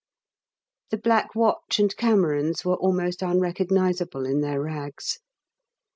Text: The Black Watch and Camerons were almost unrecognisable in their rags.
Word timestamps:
The 0.89 0.97
Black 0.97 1.35
Watch 1.35 1.77
and 1.77 1.95
Camerons 1.95 2.65
were 2.65 2.73
almost 2.73 3.21
unrecognisable 3.21 4.25
in 4.25 4.41
their 4.41 4.59
rags. 4.59 5.19